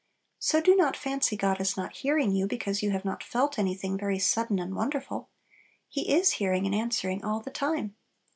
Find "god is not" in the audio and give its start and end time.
1.37-1.97